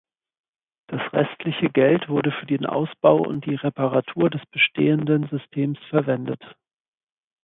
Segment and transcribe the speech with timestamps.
[0.87, 6.43] Das restliche Geld wurde für den Ausbau und die Reparatur des bestehenden Systems verwendet.